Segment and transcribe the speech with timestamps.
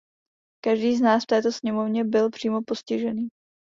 [0.63, 3.27] Každý z nás v této sněmovně byl přímo postižený.